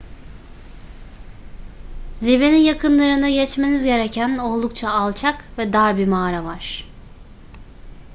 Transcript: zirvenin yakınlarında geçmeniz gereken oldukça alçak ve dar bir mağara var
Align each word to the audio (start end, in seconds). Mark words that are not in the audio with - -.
zirvenin 2.17 2.57
yakınlarında 2.57 3.29
geçmeniz 3.29 3.83
gereken 3.83 4.37
oldukça 4.37 4.89
alçak 4.89 5.43
ve 5.57 5.73
dar 5.73 5.97
bir 5.97 6.07
mağara 6.07 6.43
var 6.43 6.85